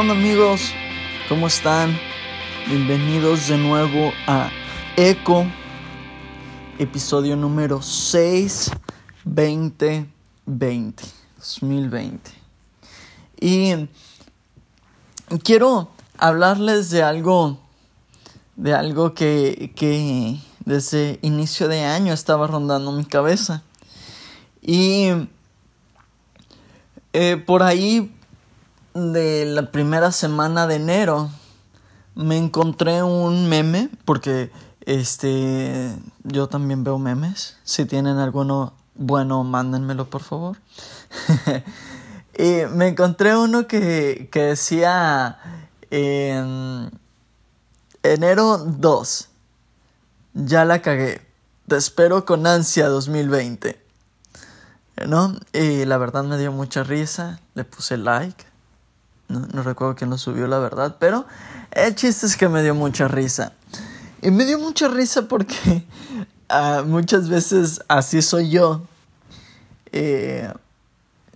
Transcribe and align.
Hey, 0.00 0.06
¿qué 0.06 0.12
onda 0.12 0.14
amigos? 0.14 0.72
¿Cómo 1.28 1.46
están? 1.46 1.98
Bienvenidos 2.66 3.48
de 3.48 3.58
nuevo 3.58 4.12
a 4.26 4.50
Eco, 4.96 5.44
episodio 6.78 7.36
número 7.36 7.82
6, 7.82 8.70
2020, 9.24 11.04
2020. 11.36 12.30
Y 13.40 13.88
quiero 15.44 15.90
hablarles 16.16 16.88
de 16.90 17.02
algo, 17.02 17.58
de 18.56 18.72
algo 18.72 19.12
que, 19.12 19.72
que 19.76 20.40
desde 20.64 21.18
inicio 21.20 21.68
de 21.68 21.84
año 21.84 22.14
estaba 22.14 22.46
rondando 22.46 22.90
mi 22.92 23.04
cabeza. 23.04 23.62
Y 24.62 25.10
eh, 27.12 27.36
por 27.36 27.62
ahí 27.62 28.14
de 28.94 29.46
la 29.46 29.70
primera 29.70 30.12
semana 30.12 30.66
de 30.66 30.76
enero 30.76 31.30
me 32.14 32.36
encontré 32.36 33.02
un 33.02 33.48
meme 33.48 33.88
porque 34.04 34.50
este 34.84 35.94
yo 36.24 36.48
también 36.48 36.84
veo 36.84 36.98
memes. 36.98 37.56
Si 37.64 37.84
tienen 37.84 38.18
alguno 38.18 38.74
bueno 38.94 39.44
mándenmelo 39.44 40.10
por 40.10 40.22
favor. 40.22 40.56
Y 42.36 42.66
me 42.72 42.88
encontré 42.88 43.36
uno 43.36 43.66
que, 43.66 44.28
que 44.32 44.42
decía 44.42 45.38
en 45.90 46.90
enero 48.02 48.58
2 48.58 49.28
ya 50.34 50.64
la 50.64 50.82
cagué. 50.82 51.26
Te 51.66 51.76
espero 51.76 52.24
con 52.24 52.46
ansia 52.46 52.88
2020 52.88 53.80
¿no? 55.06 55.36
Y 55.52 55.84
la 55.84 55.98
verdad 55.98 56.24
me 56.24 56.38
dio 56.38 56.52
mucha 56.52 56.82
risa, 56.82 57.40
le 57.54 57.64
puse 57.64 57.96
like. 57.96 58.49
No, 59.30 59.62
recuerdo 59.62 59.94
quién 59.94 60.10
lo 60.10 60.18
subió, 60.18 60.48
la 60.48 60.58
verdad, 60.58 60.96
pero 60.98 61.24
el 61.70 61.94
chiste 61.94 62.26
es 62.26 62.36
que 62.36 62.48
me 62.48 62.62
dio 62.62 62.74
mucha 62.74 63.06
risa. 63.06 63.52
Y 64.22 64.32
me 64.32 64.44
dio 64.44 64.58
mucha 64.58 64.88
risa 64.88 65.28
porque 65.28 65.86
uh, 66.50 66.84
muchas 66.86 67.28
veces 67.28 67.80
así 67.86 68.22
soy 68.22 68.50
yo. 68.50 68.82
Eh, 69.92 70.52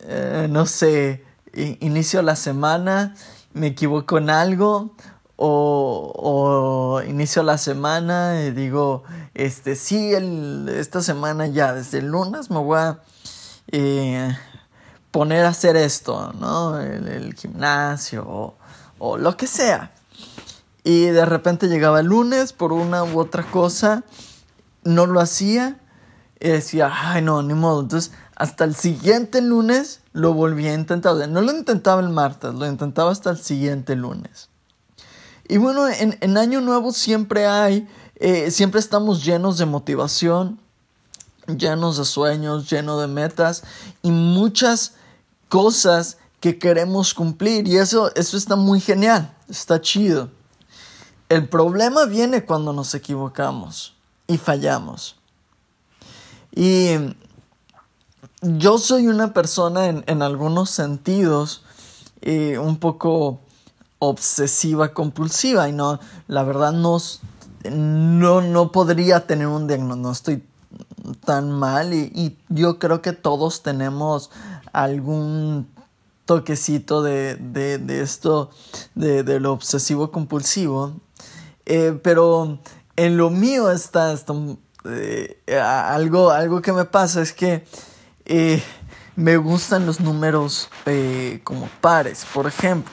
eh, 0.00 0.48
no 0.50 0.66
sé, 0.66 1.24
inicio 1.54 2.20
la 2.22 2.34
semana, 2.34 3.14
me 3.52 3.68
equivoco 3.68 4.18
en 4.18 4.28
algo 4.28 4.94
o, 5.36 7.00
inicio 7.06 7.44
la 7.44 7.58
semana 7.58 8.42
y 8.44 8.50
digo, 8.50 9.04
este, 9.34 9.76
sí, 9.76 10.12
esta 10.68 11.00
semana 11.00 11.46
ya, 11.46 11.72
desde 11.74 11.98
el 11.98 12.06
lunes 12.06 12.50
me 12.50 12.58
voy 12.58 12.78
a 12.78 12.98
eh, 13.70 14.36
poner 15.14 15.44
a 15.44 15.50
hacer 15.50 15.76
esto, 15.76 16.32
¿no? 16.40 16.80
El, 16.80 17.34
gimnasio 17.34 18.56
o, 18.98 19.16
lo 19.16 19.36
que 19.36 19.46
sea. 19.46 19.92
Y 20.82 21.04
de 21.04 21.24
repente 21.24 21.68
llegaba 21.68 22.00
el 22.00 22.06
lunes 22.06 22.52
por 22.52 22.72
una 22.72 23.04
u 23.04 23.20
otra 23.20 23.48
cosa, 23.48 24.02
no 24.82 25.06
lo 25.06 25.20
hacía 25.20 25.78
y 26.40 26.48
decía, 26.48 26.90
ay 26.92 27.22
no, 27.22 27.44
ni 27.44 27.54
modo. 27.54 27.82
Entonces, 27.82 28.10
hasta 28.34 28.64
el 28.64 28.74
siguiente 28.74 29.40
lunes 29.40 30.00
lo 30.12 30.34
volví 30.34 30.66
a 30.66 30.74
intentar. 30.74 31.14
no 31.28 31.42
lo 31.42 31.52
intentaba 31.52 32.00
el 32.00 32.08
martes, 32.08 32.52
lo 32.52 32.66
intentaba 32.66 33.12
hasta 33.12 33.30
el 33.30 33.38
siguiente 33.38 33.94
lunes. 33.94 34.48
Y 35.46 35.58
bueno, 35.58 35.86
en, 35.88 36.36
Año 36.36 36.60
Nuevo 36.60 36.90
siempre 36.90 37.46
hay, 37.46 37.86
eh, 38.16 38.50
siempre 38.50 38.80
estamos 38.80 39.24
llenos 39.24 39.58
de 39.58 39.66
motivación, 39.66 40.58
llenos 41.46 41.98
de 41.98 42.04
sueños, 42.04 42.68
llenos 42.68 43.00
de 43.00 43.06
metas 43.06 43.62
y 44.02 44.10
muchas 44.10 44.94
cosas 45.54 46.18
que 46.40 46.58
queremos 46.58 47.14
cumplir 47.14 47.68
y 47.68 47.76
eso, 47.76 48.12
eso 48.16 48.36
está 48.36 48.56
muy 48.56 48.80
genial, 48.80 49.32
está 49.48 49.80
chido. 49.80 50.28
El 51.28 51.48
problema 51.48 52.06
viene 52.06 52.44
cuando 52.44 52.72
nos 52.72 52.92
equivocamos 52.92 53.94
y 54.26 54.36
fallamos. 54.36 55.14
Y 56.50 56.88
yo 58.42 58.78
soy 58.78 59.06
una 59.06 59.32
persona 59.32 59.86
en, 59.86 60.22
algunos 60.22 60.70
sentidos 60.70 61.62
eh, 62.20 62.58
un 62.58 62.78
poco 62.78 63.38
obsesiva 64.00 64.92
compulsiva 64.92 65.68
y 65.68 65.72
no, 65.72 66.00
la 66.26 66.42
verdad 66.42 66.72
no, 66.72 66.98
no, 67.70 68.40
no 68.40 68.72
podría 68.72 69.24
tener 69.28 69.46
un 69.46 69.68
diagnóstico, 69.68 70.02
no 70.02 70.10
estoy 70.10 70.42
tan 71.24 71.50
mal 71.50 71.92
y, 71.92 72.36
yo 72.48 72.78
creo 72.78 73.02
que 73.02 73.12
todos 73.12 73.62
tenemos 73.62 74.30
algún 74.74 75.68
toquecito 76.26 77.02
de, 77.02 77.38
esto, 78.02 78.50
de, 78.94 79.40
lo 79.40 79.52
obsesivo 79.52 80.10
compulsivo, 80.10 81.00
eh, 81.64 81.98
pero 82.02 82.58
en 82.96 83.16
lo 83.16 83.30
mío 83.30 83.70
está, 83.70 84.14
eh, 84.84 85.40
algo, 85.62 86.30
algo 86.30 86.60
que 86.60 86.72
me 86.72 86.84
pasa 86.84 87.22
es 87.22 87.32
que 87.32 87.64
eh, 88.24 88.62
me 89.16 89.36
gustan 89.36 89.86
los 89.86 90.00
números 90.00 90.68
como 91.44 91.68
pares, 91.80 92.26
por 92.32 92.46
ejemplo, 92.46 92.92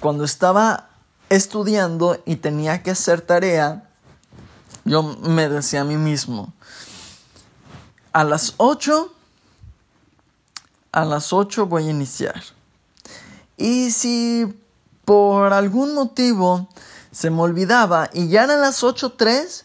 cuando 0.00 0.24
estaba 0.24 0.90
estudiando 1.30 2.20
y 2.24 2.36
tenía 2.36 2.82
que 2.82 2.92
hacer 2.92 3.22
tarea, 3.22 3.88
yo 4.84 5.02
me 5.02 5.48
decía 5.48 5.80
a 5.80 5.84
mí 5.84 5.96
mismo, 5.96 6.52
a 8.12 8.24
las 8.24 8.54
8, 8.58 9.12
a 10.92 11.04
las 11.04 11.32
8 11.32 11.66
voy 11.66 11.88
a 11.88 11.90
iniciar. 11.90 12.42
Y 13.56 13.90
si 13.90 14.54
por 15.04 15.52
algún 15.52 15.94
motivo 15.94 16.68
se 17.10 17.30
me 17.30 17.40
olvidaba 17.40 18.08
y 18.12 18.28
ya 18.28 18.44
eran 18.44 18.60
las 18.60 18.82
8.3, 18.82 19.64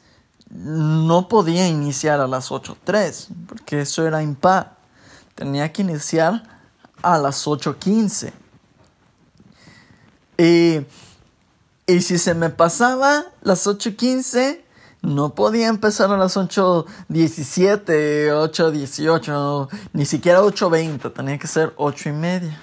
no 0.50 1.28
podía 1.28 1.68
iniciar 1.68 2.20
a 2.22 2.28
las 2.28 2.52
8.3, 2.52 3.28
porque 3.48 3.82
eso 3.82 4.08
era 4.08 4.24
impar. 4.24 4.78
Tenía 5.36 5.72
que 5.72 5.82
iniciar 5.82 6.44
a 7.02 7.18
las 7.18 7.46
8.15. 7.46 8.32
Y, 10.38 10.86
y 11.86 12.02
si 12.02 12.18
se 12.18 12.34
me 12.34 12.50
pasaba 12.50 13.26
las 13.42 13.68
8.15, 13.68 14.62
no 15.08 15.34
podía 15.34 15.70
empezar 15.70 16.12
a 16.12 16.18
las 16.18 16.36
8.17, 16.36 18.30
8.18, 18.30 19.70
ni 19.94 20.06
siquiera 20.06 20.42
8.20, 20.42 21.14
tenía 21.14 21.38
que 21.38 21.48
ser 21.48 21.74
8 21.78 22.10
y 22.10 22.12
media. 22.12 22.62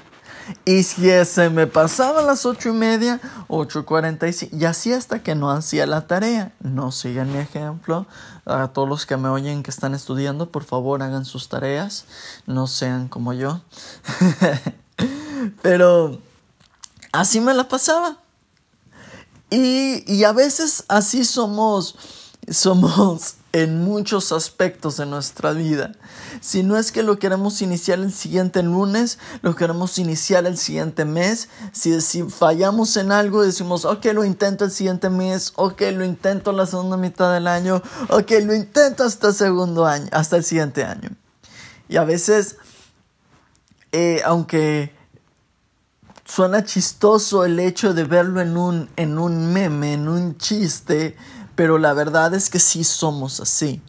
Y 0.67 0.83
si 0.83 1.09
se 1.25 1.49
me 1.49 1.67
pasaba 1.67 2.21
a 2.21 2.23
las 2.23 2.45
8 2.45 2.69
y 2.69 2.73
media, 2.73 3.19
8.45, 3.49 4.61
y 4.61 4.67
así 4.67 4.93
hasta 4.93 5.23
que 5.23 5.35
no 5.35 5.51
hacía 5.51 5.87
la 5.87 6.07
tarea. 6.07 6.53
No 6.61 6.93
sigan 6.93 7.33
mi 7.33 7.39
ejemplo. 7.39 8.07
A 8.45 8.69
todos 8.69 8.87
los 8.91 9.07
que 9.07 9.17
me 9.17 9.31
oyen 9.31 9.63
que 9.63 9.71
están 9.71 9.95
estudiando, 9.95 10.51
por 10.51 10.65
favor 10.65 11.03
hagan 11.03 11.25
sus 11.25 11.49
tareas. 11.49 12.05
No 12.45 12.67
sean 12.67 13.09
como 13.09 13.33
yo. 13.33 13.63
Pero 15.63 16.21
así 17.11 17.41
me 17.41 17.55
la 17.55 17.69
pasaba. 17.69 18.19
Y, 19.49 20.05
y 20.13 20.25
a 20.25 20.33
veces 20.33 20.85
así 20.89 21.25
somos 21.25 21.97
somos 22.51 23.37
en 23.53 23.85
muchos 23.85 24.33
aspectos 24.33 24.97
de 24.97 25.07
nuestra 25.07 25.53
vida. 25.53 25.93
Si 26.41 26.63
no 26.63 26.77
es 26.77 26.91
que 26.91 27.03
lo 27.03 27.19
queremos 27.19 27.63
iniciar 27.63 28.01
el 28.01 28.13
siguiente 28.13 28.63
lunes, 28.63 29.19
lo 29.43 29.55
queremos 29.55 29.99
iniciar 29.99 30.45
el 30.47 30.59
siguiente 30.59 31.05
mes. 31.05 31.49
Si, 31.73 32.01
si 32.01 32.25
fallamos 32.25 32.97
en 32.97 33.13
algo, 33.13 33.43
decimos, 33.43 33.85
ok, 33.85 34.07
lo 34.07 34.25
intento 34.25 34.65
el 34.65 34.73
siguiente 34.73 35.09
mes, 35.09 35.53
ok, 35.57 35.83
lo 35.93 36.05
intento 36.05 36.53
la 36.53 36.67
segunda 36.67 36.97
mitad 36.97 37.33
del 37.33 37.47
año, 37.47 37.81
ok, 38.09 38.33
lo 38.43 38.55
intento 38.55 39.05
hasta 39.05 39.29
el 39.29 39.35
segundo 39.35 39.87
año, 39.87 40.09
hasta 40.11 40.37
el 40.37 40.45
siguiente 40.45 40.85
año. 40.85 41.11
Y 41.89 41.97
a 41.97 42.05
veces, 42.05 42.57
eh, 43.93 44.21
aunque 44.25 44.93
suena 46.25 46.65
chistoso 46.65 47.45
el 47.45 47.61
hecho 47.61 47.95
de 47.95 48.05
verlo 48.05 48.41
en 48.41 48.57
un, 48.57 48.91
en 48.97 49.19
un 49.19 49.53
meme, 49.53 49.93
en 49.93 50.09
un 50.09 50.37
chiste, 50.39 51.17
pero 51.55 51.79
la 51.79 51.93
verdad 51.93 52.35
es 52.35 52.51
que 52.51 52.59
sí 52.59 52.85
somos 52.85 53.41
así. 53.41 53.81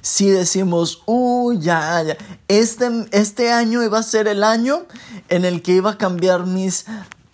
Si 0.00 0.28
decimos, 0.28 1.02
uy, 1.06 1.58
ya, 1.60 2.02
ya, 2.02 2.16
este, 2.48 3.06
este 3.10 3.52
año 3.52 3.82
iba 3.82 3.98
a 3.98 4.02
ser 4.02 4.28
el 4.28 4.44
año 4.44 4.86
en 5.28 5.44
el 5.44 5.62
que 5.62 5.72
iba 5.72 5.92
a 5.92 5.98
cambiar 5.98 6.46
mis 6.46 6.84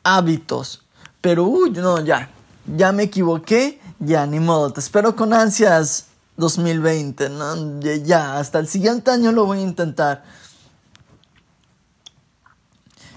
hábitos. 0.05 0.83
Pero, 1.21 1.45
uy, 1.45 1.71
no, 1.71 2.05
ya, 2.05 2.31
ya 2.67 2.93
me 2.93 3.05
equivoqué, 3.05 3.81
ya, 3.99 4.27
ni 4.27 4.39
modo, 4.39 4.73
te 4.73 4.81
espero 4.81 5.17
con 5.17 5.33
ansias 5.33 6.07
2020, 6.37 7.29
¿no? 7.31 7.81
ya, 7.81 8.39
hasta 8.39 8.61
el 8.61 8.69
siguiente 8.69 9.11
año 9.11 9.33
lo 9.33 9.47
voy 9.47 9.59
a 9.59 9.63
intentar. 9.63 10.25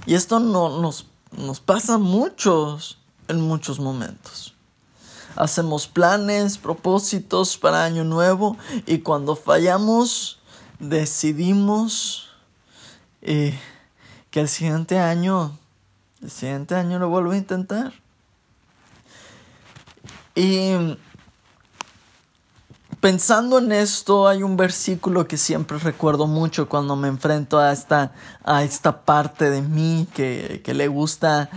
Y 0.05 0.15
esto 0.15 0.39
no, 0.39 0.81
nos, 0.81 1.05
nos 1.31 1.59
pasa 1.59 1.97
muchos, 1.97 2.97
en 3.27 3.39
muchos 3.39 3.79
momentos 3.79 4.52
hacemos 5.35 5.88
planes, 5.88 6.57
propósitos 6.57 7.57
para 7.57 7.83
año 7.83 8.03
nuevo 8.03 8.57
y 8.85 9.00
cuando 9.00 9.35
fallamos 9.35 10.39
decidimos 10.80 12.30
eh, 13.21 13.57
que 14.31 14.41
el 14.41 14.50
siguiente 14.50 15.00
año 15.00 15.57
El 16.21 16.31
siguiente 16.31 16.75
año 16.75 17.00
lo 17.00 17.09
vuelvo 17.09 17.31
a 17.31 17.38
intentar. 17.38 17.94
Y 20.35 20.97
pensando 23.00 23.59
en 23.59 23.74
esto, 23.74 24.27
hay 24.29 24.41
un 24.41 24.56
versículo 24.56 25.27
que 25.27 25.38
siempre 25.38 25.77
recuerdo 25.77 26.25
mucho 26.25 26.69
cuando 26.69 26.95
me 26.95 27.09
enfrento 27.09 27.59
a 27.59 27.74
esta, 27.74 28.13
a 28.45 28.63
esta 28.63 29.03
parte 29.03 29.50
de 29.50 29.62
mí 29.62 30.07
que, 30.15 30.62
que 30.63 30.74
le 30.74 30.88
gusta 30.88 31.50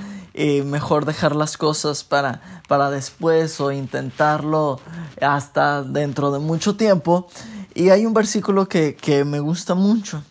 mejor 0.64 1.06
dejar 1.06 1.34
las 1.34 1.56
cosas 1.56 2.04
para, 2.04 2.62
para 2.68 2.90
después 2.90 3.60
o 3.60 3.72
intentarlo 3.72 4.80
hasta 5.20 5.82
dentro 5.82 6.30
de 6.30 6.38
mucho 6.38 6.76
tiempo. 6.76 7.28
Y 7.74 7.90
hay 7.90 8.06
un 8.06 8.14
versículo 8.14 8.68
que, 8.68 8.94
que 8.96 9.24
me 9.24 9.40
gusta 9.40 9.74
mucho. 9.74 10.22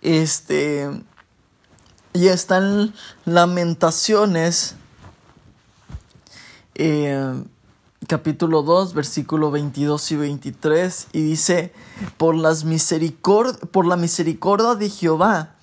Este. 0.00 0.88
Y 2.12 2.28
están 2.28 2.94
Lamentaciones. 3.24 4.74
Eh, 6.74 7.42
capítulo 8.06 8.62
2, 8.62 8.94
versículo 8.94 9.50
22 9.50 10.12
y 10.12 10.16
23, 10.16 11.08
y 11.12 11.22
dice, 11.22 11.72
por, 12.16 12.36
las 12.36 12.64
misericord 12.64 13.56
por 13.70 13.86
la 13.86 13.96
misericordia 13.96 14.74
de 14.74 14.90
Jehová 14.90 15.55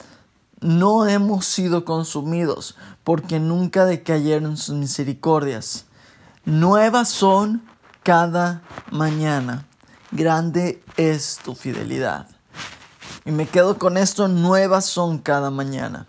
no 0.63 1.07
hemos 1.07 1.45
sido 1.45 1.85
consumidos, 1.85 2.75
porque 3.03 3.39
nunca 3.39 3.85
decayeron 3.85 4.57
sus 4.57 4.75
misericordias. 4.75 5.85
Nuevas 6.45 7.09
son 7.09 7.63
cada 8.01 8.63
mañana. 8.91 9.65
Grande 10.11 10.81
es 10.97 11.39
tu 11.43 11.55
fidelidad. 11.55 12.27
Y 13.25 13.31
me 13.31 13.47
quedo 13.47 13.77
con 13.77 13.97
esto, 13.97 14.27
nuevas 14.27 14.85
son 14.85 15.17
cada 15.17 15.49
mañana. 15.49 16.07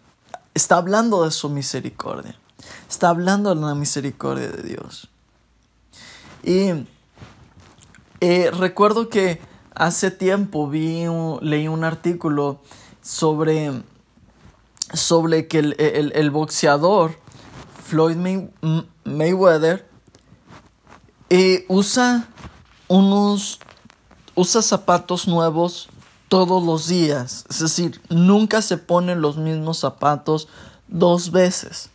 Está 0.54 0.76
hablando 0.76 1.24
de 1.24 1.30
su 1.30 1.48
misericordia. 1.48 2.36
Está 2.88 3.08
hablando 3.08 3.54
de 3.54 3.60
la 3.60 3.74
misericordia 3.74 4.48
de 4.48 4.62
Dios. 4.62 5.08
Y 6.42 6.86
eh, 8.20 8.50
recuerdo 8.50 9.08
que 9.08 9.40
hace 9.74 10.10
tiempo 10.10 10.68
vi 10.68 11.06
leí 11.40 11.68
un 11.68 11.84
artículo 11.84 12.60
sobre, 13.02 13.82
sobre 14.92 15.48
que 15.48 15.58
el, 15.58 16.30
boxeador 16.30 17.18
Floyd 17.84 18.16
Mayweather 19.04 19.88
eh, 21.30 21.64
usa 21.68 22.28
unos 22.88 23.60
usa 24.34 24.62
zapatos 24.62 25.28
nuevos 25.28 25.88
todos 26.28 26.62
los 26.62 26.88
días. 26.88 27.44
Es 27.48 27.60
decir, 27.60 28.00
nunca 28.08 28.62
se 28.62 28.78
pone 28.78 29.14
los 29.14 29.36
mismos 29.36 29.78
zapatos 29.78 30.48
dos 30.88 31.30
veces 31.30 31.90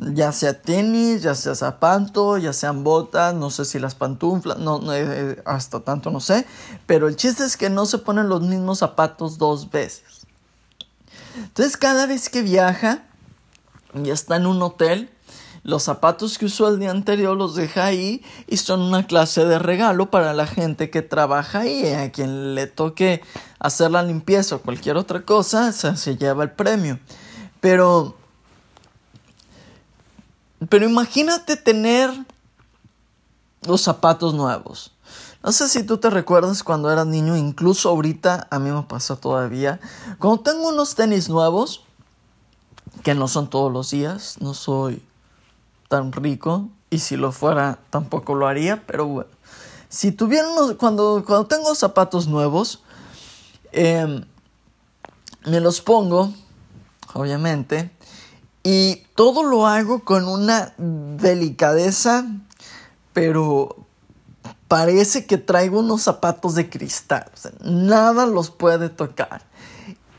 ya 0.00 0.32
sea 0.32 0.60
tenis, 0.60 1.22
ya 1.22 1.34
sea 1.34 1.54
zapato, 1.54 2.38
ya 2.38 2.52
sean 2.52 2.84
botas, 2.84 3.34
no 3.34 3.50
sé 3.50 3.64
si 3.64 3.78
las 3.78 3.94
pantuflas, 3.94 4.58
no, 4.58 4.80
eh, 4.92 5.42
hasta 5.44 5.80
tanto 5.80 6.10
no 6.10 6.20
sé, 6.20 6.46
pero 6.86 7.06
el 7.06 7.16
chiste 7.16 7.44
es 7.44 7.56
que 7.56 7.68
no 7.68 7.86
se 7.86 7.98
ponen 7.98 8.28
los 8.28 8.40
mismos 8.40 8.78
zapatos 8.78 9.36
dos 9.36 9.70
veces. 9.70 10.19
Entonces 11.36 11.76
cada 11.76 12.06
vez 12.06 12.28
que 12.28 12.42
viaja 12.42 13.04
y 13.94 14.10
está 14.10 14.36
en 14.36 14.46
un 14.46 14.62
hotel, 14.62 15.10
los 15.62 15.82
zapatos 15.82 16.38
que 16.38 16.46
usó 16.46 16.68
el 16.68 16.78
día 16.78 16.90
anterior 16.90 17.36
los 17.36 17.54
deja 17.54 17.84
ahí 17.84 18.24
y 18.46 18.56
son 18.56 18.80
una 18.80 19.06
clase 19.06 19.44
de 19.44 19.58
regalo 19.58 20.10
para 20.10 20.32
la 20.32 20.46
gente 20.46 20.90
que 20.90 21.02
trabaja 21.02 21.60
ahí. 21.60 21.92
A 21.92 22.10
quien 22.10 22.54
le 22.54 22.66
toque 22.66 23.22
hacer 23.58 23.90
la 23.90 24.02
limpieza 24.02 24.56
o 24.56 24.62
cualquier 24.62 24.96
otra 24.96 25.22
cosa, 25.22 25.72
se, 25.72 25.96
se 25.96 26.16
lleva 26.16 26.44
el 26.44 26.50
premio. 26.50 26.98
Pero 27.60 28.16
pero 30.68 30.86
imagínate 30.86 31.56
tener 31.56 32.10
los 33.62 33.80
zapatos 33.80 34.34
nuevos. 34.34 34.92
No 35.42 35.52
sé 35.52 35.68
si 35.68 35.84
tú 35.84 35.96
te 35.96 36.10
recuerdas 36.10 36.62
cuando 36.62 36.90
eras 36.92 37.06
niño, 37.06 37.36
incluso 37.36 37.88
ahorita 37.88 38.46
a 38.50 38.58
mí 38.58 38.70
me 38.70 38.82
pasa 38.82 39.16
todavía. 39.16 39.80
Cuando 40.18 40.42
tengo 40.42 40.68
unos 40.68 40.94
tenis 40.94 41.30
nuevos, 41.30 41.82
que 43.02 43.14
no 43.14 43.26
son 43.26 43.48
todos 43.48 43.72
los 43.72 43.90
días, 43.90 44.36
no 44.40 44.52
soy 44.52 45.02
tan 45.88 46.12
rico, 46.12 46.68
y 46.90 46.98
si 46.98 47.16
lo 47.16 47.32
fuera 47.32 47.78
tampoco 47.88 48.34
lo 48.34 48.46
haría, 48.46 48.84
pero 48.86 49.06
bueno. 49.06 49.30
Si 49.88 50.12
tuviera 50.12 50.46
cuando, 50.78 51.24
cuando 51.24 51.46
tengo 51.46 51.74
zapatos 51.74 52.26
nuevos, 52.26 52.82
em, 53.72 54.24
me 55.46 55.60
los 55.60 55.80
pongo, 55.80 56.32
obviamente, 57.14 57.90
y 58.62 58.96
todo 59.14 59.42
lo 59.42 59.66
hago 59.66 60.04
con 60.04 60.28
una 60.28 60.74
delicadeza, 60.76 62.26
pero 63.14 63.86
parece 64.70 65.26
que 65.26 65.36
traigo 65.36 65.80
unos 65.80 66.02
zapatos 66.02 66.54
de 66.54 66.70
cristal. 66.70 67.28
nada 67.60 68.24
los 68.24 68.52
puede 68.52 68.88
tocar. 68.88 69.42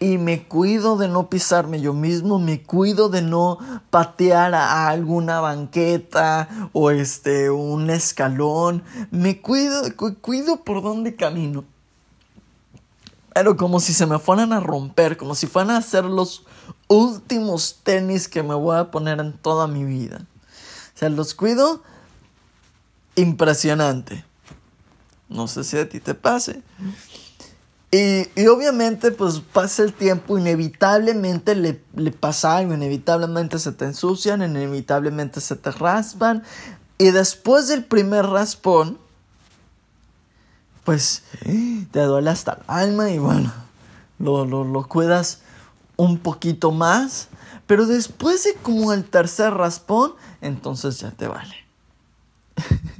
Y 0.01 0.17
me 0.17 0.45
cuido 0.45 0.97
de 0.97 1.07
no 1.07 1.29
pisarme 1.29 1.79
yo 1.79 1.93
mismo, 1.93 2.37
me 2.37 2.61
cuido 2.61 3.07
de 3.07 3.21
no 3.21 3.59
patear 3.91 4.53
a 4.53 4.89
alguna 4.89 5.39
banqueta 5.39 6.49
o 6.73 6.91
este 6.91 7.49
un 7.49 7.89
escalón. 7.89 8.83
Me 9.09 9.39
cuido, 9.39 9.83
cuido 10.19 10.65
por 10.65 10.81
dónde 10.81 11.15
camino. 11.15 11.63
Pero 13.33 13.55
como 13.55 13.79
si 13.79 13.93
se 13.93 14.05
me 14.05 14.19
fueran 14.19 14.51
a 14.51 14.59
romper, 14.59 15.15
como 15.15 15.33
si 15.33 15.47
fueran 15.47 15.71
a 15.71 15.77
hacer 15.77 16.03
los 16.03 16.43
últimos 16.89 17.79
tenis 17.83 18.27
que 18.27 18.43
me 18.43 18.55
voy 18.55 18.75
a 18.75 18.91
poner 18.91 19.21
en 19.21 19.31
toda 19.31 19.67
mi 19.67 19.85
vida. 19.85 20.27
O 20.93 20.97
sea, 20.97 21.07
los 21.07 21.35
cuido 21.35 21.81
impresionante. 23.15 24.25
No 25.31 25.47
sé 25.47 25.63
si 25.63 25.77
a 25.77 25.87
ti 25.87 25.99
te 25.99 26.13
pase. 26.13 26.61
Y, 27.89 28.27
y 28.39 28.47
obviamente, 28.47 29.11
pues 29.11 29.39
pasa 29.39 29.83
el 29.83 29.93
tiempo, 29.93 30.37
inevitablemente 30.37 31.55
le, 31.55 31.83
le 31.95 32.11
pasa 32.11 32.57
algo, 32.57 32.73
inevitablemente 32.73 33.59
se 33.59 33.71
te 33.71 33.85
ensucian, 33.85 34.43
inevitablemente 34.43 35.41
se 35.41 35.55
te 35.55 35.71
raspan. 35.71 36.43
Y 36.97 37.11
después 37.11 37.67
del 37.67 37.83
primer 37.83 38.27
raspón, 38.27 38.97
pues 40.83 41.23
te 41.91 41.99
duele 42.01 42.29
hasta 42.29 42.53
el 42.53 42.63
alma 42.67 43.09
y 43.09 43.17
bueno, 43.17 43.51
lo, 44.19 44.45
lo, 44.45 44.63
lo 44.63 44.87
cuidas 44.87 45.39
un 45.95 46.17
poquito 46.17 46.71
más, 46.71 47.27
pero 47.67 47.85
después 47.85 48.43
de 48.43 48.55
como 48.55 48.93
el 48.93 49.03
tercer 49.03 49.53
raspón, 49.53 50.13
entonces 50.41 50.99
ya 50.99 51.11
te 51.11 51.27
vale. 51.27 51.55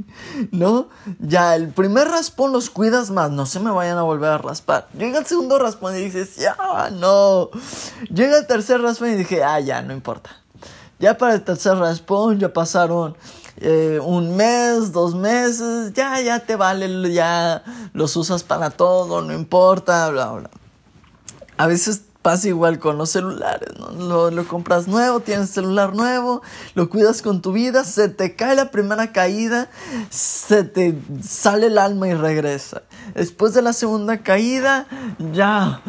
¿No? 0.52 0.90
Ya 1.20 1.56
el 1.56 1.70
primer 1.70 2.08
raspón 2.08 2.52
los 2.52 2.70
cuidas 2.70 3.12
más, 3.12 3.32
no 3.32 3.46
se 3.46 3.60
me 3.60 3.72
vayan 3.72 3.98
a 3.98 4.04
volver 4.04 4.32
a 4.32 4.38
raspar. 4.38 4.88
Llega 4.98 5.20
el 5.20 5.26
segundo 5.26 5.60
raspón 5.60 5.96
y 5.96 6.00
dices, 6.00 6.38
ya, 6.38 6.56
no. 6.92 7.50
Llega 8.14 8.38
el 8.38 8.48
tercer 8.48 8.82
raspón 8.82 9.10
y 9.10 9.16
dije, 9.16 9.44
ah, 9.44 9.60
ya, 9.60 9.82
no 9.82 9.94
importa. 9.94 10.32
Ya 11.00 11.18
para 11.18 11.34
el 11.34 11.44
tercer 11.44 11.78
raspón 11.78 12.40
ya 12.40 12.54
pasaron 12.54 13.16
eh, 13.58 14.00
un 14.04 14.36
mes, 14.36 14.92
dos 14.92 15.16
meses, 15.16 15.94
ya, 15.94 16.20
ya 16.22 16.40
te 16.40 16.56
vale, 16.56 17.12
ya 17.14 17.64
los 17.94 18.16
usas 18.16 18.44
para 18.44 18.70
todo, 18.70 19.22
no 19.22 19.34
importa, 19.34 20.10
bla, 20.10 20.32
bla. 20.32 20.50
A 21.58 21.68
veces 21.68 22.04
Pasa 22.22 22.48
igual 22.48 22.78
con 22.78 22.98
los 22.98 23.10
celulares, 23.10 23.70
¿no? 23.80 24.30
Lo, 24.30 24.48
compras 24.48 24.88
nuevo, 24.88 25.22
tienes 25.22 25.50
celular 25.50 25.96
nuevo, 25.96 26.42
lo 26.76 26.90
cuidas 26.90 27.22
con 27.22 27.42
tu 27.42 27.52
vida, 27.52 27.84
se 27.84 28.10
te 28.10 28.36
cae 28.36 28.56
la 28.56 28.70
primera 28.70 29.12
caída, 29.12 29.70
se 30.10 30.64
te 30.64 31.00
sale 31.24 31.68
el 31.68 31.80
alma 31.80 32.08
y 32.10 32.14
regresa. 32.14 32.84
Después 33.16 33.54
de 33.54 33.64
la 33.64 33.74
segunda 33.74 34.20
caída, 34.20 34.88
ya 35.34 35.82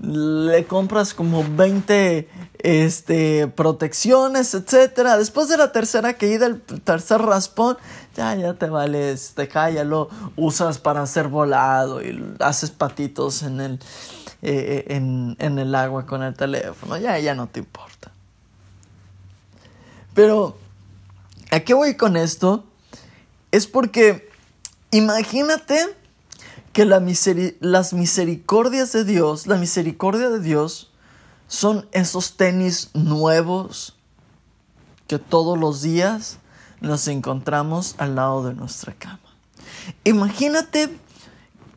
le 0.00 0.64
compras 0.66 1.12
como 1.12 1.44
20 1.56 2.28
este, 2.64 3.46
protecciones, 3.46 4.54
etcétera. 4.54 5.18
Después 5.18 5.48
de 5.50 5.58
la 5.58 5.70
tercera 5.70 6.14
caída, 6.14 6.46
el 6.46 6.62
tercer 6.62 7.20
raspón, 7.20 7.76
ya, 8.16 8.34
ya 8.34 8.54
te 8.54 8.70
vales, 8.70 9.34
te 9.36 9.48
cae, 9.48 9.74
ya 9.74 9.84
lo 9.84 10.08
usas 10.34 10.78
para 10.78 11.02
hacer 11.02 11.28
volado 11.28 12.02
y 12.02 12.34
haces 12.40 12.70
patitos 12.70 13.42
en 13.42 13.60
el 13.60 13.80
eh, 14.40 14.84
en, 14.88 15.36
en, 15.38 15.58
el 15.58 15.74
agua 15.74 16.06
con 16.06 16.22
el 16.22 16.34
teléfono, 16.34 16.96
ya, 16.96 17.18
ya 17.18 17.34
no 17.34 17.48
te 17.48 17.60
importa. 17.60 18.12
Pero, 20.14 20.56
¿a 21.50 21.60
qué 21.60 21.74
voy 21.74 21.96
con 21.96 22.16
esto? 22.16 22.64
Es 23.50 23.66
porque 23.66 24.30
imagínate 24.90 25.94
que 26.72 26.86
la 26.86 27.02
las 27.60 27.92
misericordias 27.92 28.92
de 28.92 29.04
Dios, 29.04 29.46
la 29.46 29.56
misericordia 29.56 30.30
de 30.30 30.40
Dios, 30.40 30.93
son 31.54 31.88
esos 31.92 32.36
tenis 32.36 32.90
nuevos 32.94 33.94
que 35.06 35.20
todos 35.20 35.56
los 35.56 35.82
días 35.82 36.38
nos 36.80 37.06
encontramos 37.06 37.94
al 37.98 38.16
lado 38.16 38.44
de 38.44 38.54
nuestra 38.54 38.92
cama. 38.92 39.20
Imagínate 40.02 40.98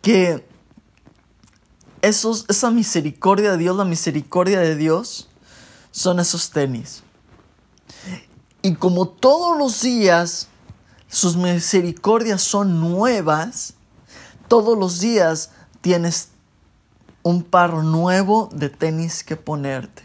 que 0.02 0.48
esa 2.02 2.72
misericordia 2.72 3.52
de 3.52 3.58
Dios, 3.60 3.78
la 3.78 3.86
misericordia 3.86 4.60
de 4.62 4.76
Dios, 4.76 5.28
son 5.92 6.20
esos 6.20 6.50
tenis. 6.50 7.04
Y 8.64 8.74
como 8.74 9.08
todos 9.08 9.60
los 9.60 9.82
días 9.82 10.48
sus 11.08 11.36
misericordias 11.36 12.42
son 12.42 12.82
nuevas, 12.82 13.76
todos 14.48 14.76
los 14.76 15.00
días 15.00 15.52
tienes 15.82 16.30
un 17.28 17.44
par 17.44 17.74
nuevo 17.74 18.50
de 18.54 18.70
tenis 18.70 19.24
que 19.24 19.36
ponerte. 19.36 20.04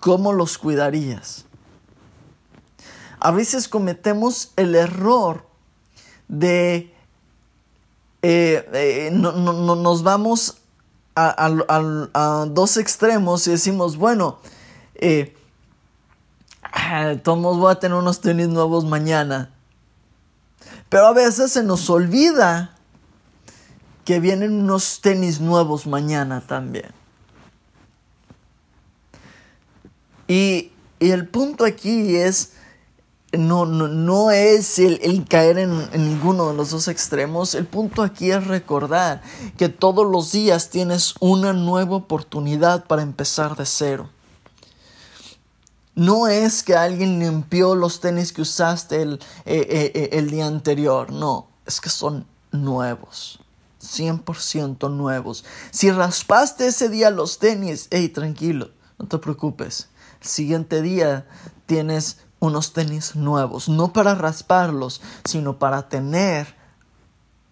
¿Cómo 0.00 0.32
los 0.32 0.56
cuidarías? 0.56 1.44
A 3.20 3.30
veces 3.30 3.68
cometemos 3.68 4.52
el 4.56 4.74
error 4.74 5.46
de 6.28 6.94
eh, 8.22 8.66
eh, 8.72 9.10
no, 9.12 9.32
nos 9.32 10.02
vamos 10.02 10.56
a, 11.14 12.46
dos 12.48 12.76
extremos 12.78 13.46
y 13.46 13.50
decimos, 13.50 13.98
bueno, 13.98 14.38
eh, 14.94 15.36
ah, 16.62 17.16
todos 17.22 17.58
voy 17.58 17.70
a 17.70 17.78
tener 17.78 17.98
unos 17.98 18.22
tenis 18.22 18.48
nuevos 18.48 18.86
mañana. 18.86 19.54
Pero 20.88 21.06
a 21.06 21.12
veces 21.12 21.52
se 21.52 21.62
nos 21.62 21.90
olvida 21.90 22.73
que 24.04 24.20
vienen 24.20 24.52
unos 24.52 25.00
tenis 25.00 25.40
nuevos 25.40 25.86
mañana 25.86 26.40
también. 26.40 26.90
Y, 30.28 30.72
y 31.00 31.10
el 31.10 31.28
punto 31.28 31.64
aquí 31.64 32.16
es 32.16 32.52
no, 33.38 33.66
no, 33.66 34.30
es 34.30 34.78
el, 34.78 35.24
caer 35.28 35.58
en, 35.58 35.90
ninguno 35.92 36.48
de 36.48 36.54
los 36.54 36.70
dos 36.70 36.88
extremos. 36.88 37.54
El 37.54 37.66
punto 37.66 38.02
aquí 38.02 38.30
es 38.30 38.46
recordar 38.46 39.22
que 39.56 39.68
todos 39.68 40.06
los 40.10 40.32
días 40.32 40.70
tienes 40.70 41.14
una 41.20 41.52
nueva 41.52 41.96
oportunidad 41.96 42.84
para 42.86 43.02
empezar 43.02 43.56
de 43.56 43.66
cero. 43.66 44.10
No 45.94 46.26
es 46.26 46.62
que 46.62 46.74
alguien 46.74 47.20
limpió 47.20 47.74
los 47.74 48.00
tenis 48.00 48.32
que 48.32 48.42
usaste 48.42 49.02
el, 49.02 49.14
eh, 49.44 49.66
eh, 49.68 49.92
eh, 49.94 50.08
el 50.12 50.30
día 50.30 50.46
anterior, 50.46 51.12
no, 51.12 51.46
es 51.66 51.80
que 51.80 51.88
son 51.88 52.26
nuevos. 52.50 53.38
100% 53.84 54.90
nuevos. 54.90 55.44
Si 55.70 55.90
raspaste 55.90 56.66
ese 56.66 56.88
día 56.88 57.10
los 57.10 57.38
tenis, 57.38 57.88
hey, 57.90 58.08
tranquilo, 58.08 58.70
no 58.98 59.06
te 59.06 59.18
preocupes. 59.18 59.88
El 60.20 60.26
siguiente 60.26 60.82
día 60.82 61.26
tienes 61.66 62.18
unos 62.40 62.72
tenis 62.72 63.14
nuevos, 63.16 63.68
no 63.68 63.92
para 63.92 64.14
rasparlos, 64.14 65.00
sino 65.24 65.58
para 65.58 65.88
tener 65.88 66.54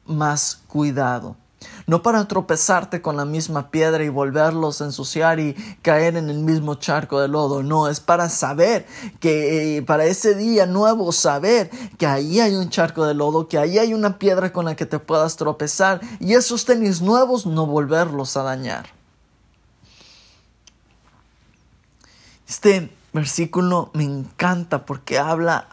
más 0.05 0.61
cuidado. 0.67 1.37
No 1.87 2.03
para 2.03 2.27
tropezarte 2.29 3.03
con 3.03 3.17
la 3.17 3.25
misma 3.25 3.71
piedra 3.71 4.05
y 4.05 4.09
volverlos 4.09 4.81
a 4.81 4.85
ensuciar 4.85 5.41
y 5.41 5.55
caer 5.83 6.17
en 6.17 6.31
el 6.31 6.39
mismo 6.39 6.77
charco 6.77 7.21
de 7.21 7.29
lodo. 7.29 7.63
No, 7.63 7.89
es 7.89 8.01
para 8.01 8.29
saber 8.29 8.87
que 9.21 9.79
eh, 9.79 9.83
para 9.83 10.05
ese 10.05 10.35
día 10.35 10.67
nuevo 10.67 11.13
saber 11.13 11.71
que 11.99 12.07
ahí 12.07 12.41
hay 12.41 12.55
un 12.55 12.71
charco 12.71 13.05
de 13.07 13.15
lodo, 13.15 13.49
que 13.49 13.59
ahí 13.59 13.79
hay 13.79 13.95
una 13.95 14.19
piedra 14.19 14.53
con 14.53 14.65
la 14.65 14.77
que 14.77 14.87
te 14.87 14.99
puedas 14.99 15.37
tropezar 15.37 16.01
y 16.21 16.35
esos 16.35 16.65
tenis 16.65 17.03
nuevos 17.03 17.47
no 17.47 17.67
volverlos 17.67 18.37
a 18.37 18.43
dañar. 18.43 18.87
Este 22.49 22.95
versículo 23.13 23.91
me 23.95 24.05
encanta 24.05 24.85
porque 24.85 25.19
habla, 25.19 25.69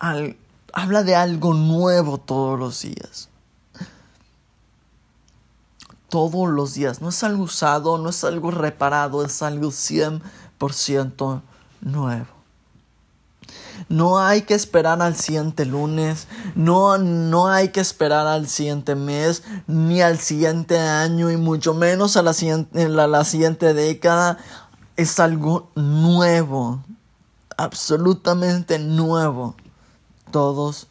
habla 0.74 1.04
de 1.04 1.16
algo 1.16 1.54
nuevo 1.54 2.18
todos 2.18 2.60
los 2.60 2.82
días. 2.82 3.30
Todos 6.10 6.50
los 6.50 6.74
días. 6.74 7.02
No 7.02 7.10
es 7.10 7.24
algo 7.24 7.44
usado, 7.44 7.98
no 7.98 8.10
es 8.10 8.24
algo 8.24 8.52
reparado, 8.52 9.24
es 9.24 9.42
algo 9.42 9.70
100% 9.70 11.42
nuevo. 11.82 12.28
No 13.88 14.20
hay 14.20 14.42
que 14.42 14.54
esperar 14.54 15.02
al 15.02 15.16
siguiente 15.16 15.66
lunes, 15.66 16.28
no, 16.54 16.98
no 16.98 17.48
hay 17.48 17.70
que 17.70 17.80
esperar 17.80 18.28
al 18.28 18.48
siguiente 18.48 18.94
mes, 18.96 19.44
ni 19.68 20.02
al 20.02 20.20
siguiente 20.20 20.78
año, 20.78 21.32
y 21.32 21.38
mucho 21.38 21.74
menos 21.74 22.18
a 22.18 22.22
la 22.22 22.34
siguiente, 22.34 22.90
la 22.90 23.24
siguiente 23.24 23.74
década. 23.74 24.38
Es 24.98 25.20
algo 25.20 25.72
nuevo 25.76 26.84
absolutamente 27.60 28.80
nuevo 28.80 29.56
todos 30.32 30.88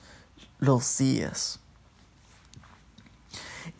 los 0.59 0.99
días. 0.99 1.61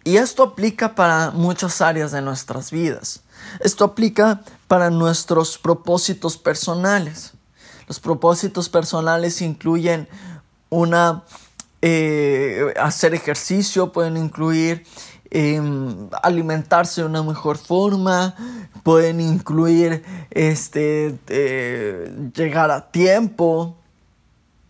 Y 0.05 0.17
esto 0.17 0.43
aplica 0.43 0.95
para 0.95 1.31
muchas 1.31 1.81
áreas 1.81 2.12
de 2.12 2.23
nuestras 2.23 2.71
vidas. 2.71 3.23
Esto 3.61 3.85
aplica 3.85 4.43
para 4.67 4.90
nuestros 4.90 5.59
propósitos 5.59 6.37
personales. 6.37 7.33
Los 7.87 8.00
propósitos 8.00 8.69
personales 8.69 9.40
incluyen 9.43 10.09
una 10.71 11.25
eh, 11.81 12.75
hacer 12.76 13.14
ejercicio, 13.14 13.93
pueden 13.93 14.17
incluir 14.17 14.85
Em, 15.31 16.09
alimentarse 16.23 17.02
de 17.02 17.07
una 17.07 17.23
mejor 17.23 17.59
forma, 17.59 18.35
pueden 18.83 19.21
incluir 19.21 20.02
este, 20.31 21.19
eh, 21.28 22.31
llegar 22.35 22.71
a 22.71 22.90
tiempo, 22.90 23.76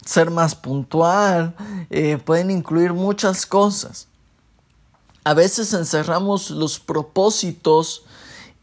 ser 0.05 0.33
más 0.33 0.57
puntual, 0.57 1.55
eh, 1.91 2.19
pueden 2.25 2.51
incluir 2.51 2.93
muchas 2.93 3.47
cosas. 3.47 4.08
A 5.29 5.35
veces 5.35 5.75
encerramos 5.75 6.51
los 6.51 6.79
propósitos 6.81 8.03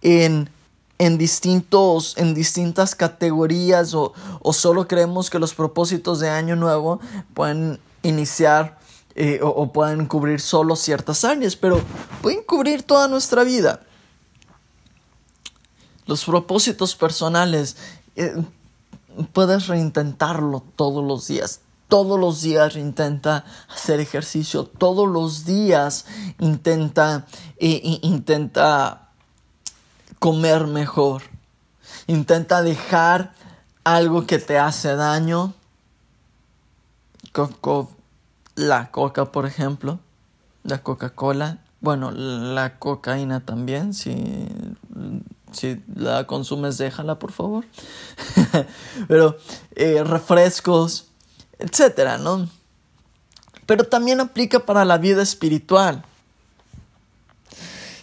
en, 0.02 0.50
en, 0.98 1.20
distintos, 1.20 2.18
en 2.18 2.34
distintas 2.34 2.96
categorías 2.96 3.94
o, 3.94 4.14
o 4.42 4.52
solo 4.52 4.88
creemos 4.88 5.30
que 5.30 5.38
los 5.38 5.54
propósitos 5.54 6.20
de 6.20 6.32
año 6.32 6.56
nuevo 6.56 7.00
pueden 7.36 7.80
iniciar 8.02 8.80
eh, 9.14 9.42
o, 9.44 9.72
pueden 9.72 10.08
cubrir 10.08 10.42
solo 10.42 10.76
ciertas 10.76 11.24
áreas, 11.24 11.56
pero 11.56 11.80
pueden 12.24 12.42
cubrir 12.42 12.82
toda 12.82 13.08
nuestra 13.08 13.44
vida. 13.44 13.82
Los 16.08 16.26
propósitos 16.26 16.96
personales, 16.96 17.78
eh, 18.16 18.44
puedes 19.34 19.68
reintentarlo 19.68 20.64
todos 20.76 21.06
los 21.06 21.28
días. 21.28 21.62
Todos 21.96 22.20
los 22.20 22.42
días 22.42 22.76
intenta 22.76 23.46
hacer 23.74 24.02
ejercicio, 24.02 24.66
todos 24.66 25.08
los 25.08 25.46
días 25.46 26.06
intenta, 26.42 27.26
eh, 27.58 28.00
intenta 28.02 29.12
comer 30.20 30.68
mejor, 30.68 31.22
intenta 32.08 32.62
dejar 32.64 33.32
algo 33.86 34.28
que 34.28 34.40
te 34.40 34.60
hace 34.60 34.98
daño 34.98 35.54
la 38.56 38.92
coca, 38.92 39.32
por 39.32 39.46
ejemplo, 39.46 40.00
la 40.64 40.84
Coca-Cola, 40.84 41.60
bueno, 41.80 42.12
la 42.12 42.78
cocaína 42.78 43.46
también, 43.46 43.94
si, 43.94 44.50
si 45.54 45.82
la 45.96 46.28
consumes, 46.28 46.78
déjala, 46.78 47.20
por 47.20 47.32
favor. 47.32 47.64
Pero 49.08 49.38
eh, 49.78 50.04
refrescos, 50.04 51.08
etcétera, 51.60 52.18
¿no? 52.18 52.50
Pero 53.66 53.86
también 53.86 54.20
aplica 54.20 54.60
para 54.60 54.86
la 54.86 54.98
vida 54.98 55.24
espiritual. 55.24 56.04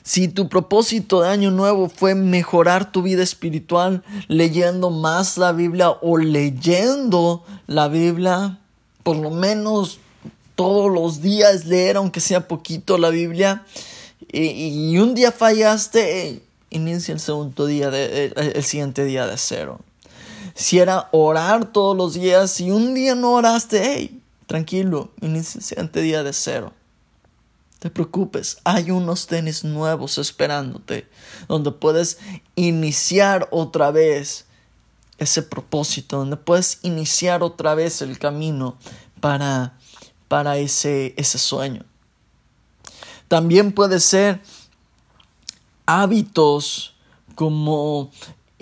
Si 0.03 0.27
tu 0.27 0.49
propósito 0.49 1.23
de 1.23 1.29
año 1.29 1.53
nuevo 1.53 1.89
fue 1.89 2.17
mejorar 2.17 2.91
tu 2.91 3.03
vida 3.03 3.23
espiritual 3.23 4.03
leyendo 4.27 4.91
más 4.91 5.39
la 5.39 5.53
Biblia 5.53 5.91
o 5.91 6.19
leyendo 6.19 7.45
la 7.69 7.87
Biblia, 7.87 8.59
por 9.05 9.17
lo 9.17 9.31
menos 9.31 10.01
todos 10.57 10.93
los 10.93 11.23
días 11.23 11.67
leer, 11.67 11.97
aunque 11.97 12.21
sea 12.21 12.49
poquito, 12.49 12.99
la 12.99 13.11
Biblia, 13.11 13.65
y, 14.33 14.97
un 14.99 15.15
día 15.15 15.31
fallaste, 15.31 16.43
inicia 16.71 17.13
el 17.13 17.21
segundo 17.21 17.67
día, 17.67 17.91
de, 17.91 18.33
el, 18.35 18.65
siguiente 18.65 19.05
día 19.05 19.27
de 19.27 19.37
cero. 19.37 19.81
Si 20.55 20.79
era 20.79 21.09
orar 21.13 21.73
todos 21.73 21.97
los 21.97 22.15
días 22.15 22.61
y 22.61 22.71
un 22.71 22.95
día 22.95 23.15
no 23.15 23.33
oraste, 23.33 23.83
hey, 23.85 24.23
tranquilo, 24.47 25.11
inicia 25.21 25.77
el 25.81 25.91
día 25.91 26.23
de 26.23 26.33
cero. 26.33 26.73
Te 27.79 27.91
preocupes, 27.91 28.59
hay 28.65 28.91
unos 28.91 29.27
tenis 29.27 29.65
nuevos 29.65 30.19
esperándote, 30.19 31.09
donde 31.49 31.73
puedes 31.73 32.19
iniciar 32.55 33.49
otra 33.51 33.91
vez 33.91 34.47
ese 35.19 35.43
propósito, 35.43 36.19
donde 36.19 36.37
puedes 36.37 36.79
iniciar 36.83 37.43
otra 37.43 37.75
vez 37.75 38.03
el 38.03 38.19
camino 38.19 38.77
para 39.21 39.75
para 40.33 40.57
ese, 40.57 41.13
ese 41.19 41.37
sueño. 41.37 41.85
También 43.29 43.71
puede 43.71 44.01
ser 44.01 44.41
hábitos 45.85 46.95
como 47.35 48.11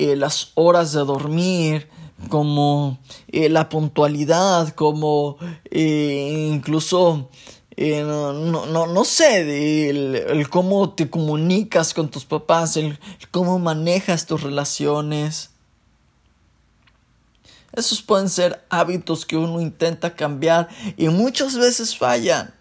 eh, 0.00 0.16
las 0.16 0.52
horas 0.54 0.94
de 0.94 1.00
dormir, 1.00 1.86
como 2.30 2.98
eh, 3.28 3.50
la 3.50 3.68
puntualidad, 3.68 4.70
como 4.70 5.36
eh, 5.70 6.48
incluso, 6.50 7.28
no, 7.76 8.32
no, 8.32 8.86
no, 8.86 9.04
sé, 9.04 9.90
el, 9.90 10.48
cómo 10.48 10.94
te 10.94 11.10
comunicas 11.10 11.92
con 11.92 12.10
tus 12.10 12.24
papás, 12.24 12.78
el, 12.78 12.98
cómo 13.30 13.58
manejas 13.58 14.24
tus 14.24 14.42
relaciones. 14.42 15.50
Esos 17.74 18.00
pueden 18.00 18.30
ser 18.30 18.64
hábitos 18.70 19.26
que 19.26 19.36
uno 19.36 19.60
intenta 19.60 20.16
cambiar 20.16 20.70
y 20.96 21.08
muchas 21.08 21.58
veces 21.58 21.94
fallan. 21.94 22.54